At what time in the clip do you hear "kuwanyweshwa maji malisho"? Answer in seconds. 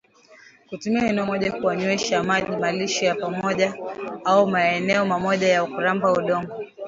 1.51-3.05